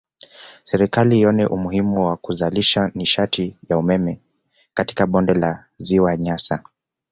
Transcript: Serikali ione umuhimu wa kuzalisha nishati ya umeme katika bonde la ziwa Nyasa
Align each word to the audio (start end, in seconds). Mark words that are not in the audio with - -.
Serikali 0.69 1.13
ione 1.23 1.45
umuhimu 1.55 1.97
wa 2.07 2.15
kuzalisha 2.23 2.91
nishati 2.95 3.55
ya 3.69 3.77
umeme 3.77 4.19
katika 4.73 5.07
bonde 5.07 5.33
la 5.33 5.65
ziwa 5.77 6.17
Nyasa 6.17 6.63